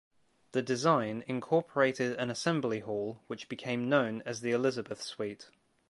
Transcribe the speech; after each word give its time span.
The 0.53 0.63
design 0.63 1.23
incorporated 1.27 2.13
an 2.15 2.31
assembly 2.31 2.79
hall 2.79 3.21
which 3.27 3.47
became 3.47 3.87
known 3.87 4.23
as 4.25 4.41
the 4.41 4.49
Elizabeth 4.49 5.03
Suite. 5.03 5.51